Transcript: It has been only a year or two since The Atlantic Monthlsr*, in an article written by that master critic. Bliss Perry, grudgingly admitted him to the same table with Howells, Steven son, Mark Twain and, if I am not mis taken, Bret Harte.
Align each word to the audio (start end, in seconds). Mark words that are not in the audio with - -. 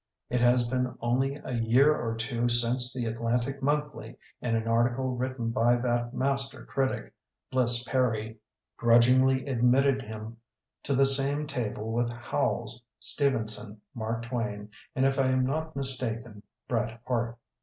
It 0.31 0.41
has 0.41 0.67
been 0.67 0.97
only 0.99 1.35
a 1.35 1.51
year 1.51 1.95
or 1.95 2.15
two 2.15 2.49
since 2.49 2.91
The 2.91 3.05
Atlantic 3.05 3.61
Monthlsr*, 3.61 4.17
in 4.41 4.55
an 4.55 4.67
article 4.67 5.15
written 5.15 5.51
by 5.51 5.75
that 5.75 6.11
master 6.11 6.65
critic. 6.65 7.13
Bliss 7.51 7.83
Perry, 7.83 8.39
grudgingly 8.77 9.45
admitted 9.45 10.01
him 10.01 10.37
to 10.81 10.95
the 10.95 11.05
same 11.05 11.45
table 11.45 11.91
with 11.91 12.09
Howells, 12.09 12.81
Steven 12.99 13.47
son, 13.47 13.79
Mark 13.93 14.23
Twain 14.25 14.71
and, 14.95 15.05
if 15.05 15.19
I 15.19 15.27
am 15.27 15.45
not 15.45 15.75
mis 15.75 15.95
taken, 15.95 16.41
Bret 16.67 16.99
Harte. 17.05 17.37